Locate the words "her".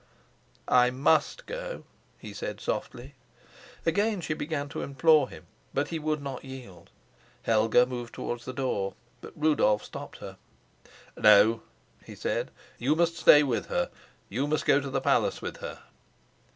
10.17-10.37, 13.67-13.91, 15.57-15.83